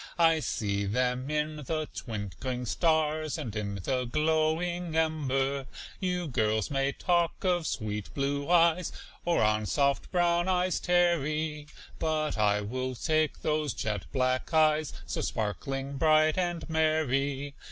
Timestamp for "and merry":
16.35-17.53